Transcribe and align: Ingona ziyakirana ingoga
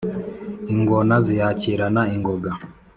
Ingona 0.73 1.15
ziyakirana 1.25 2.01
ingoga 2.15 2.51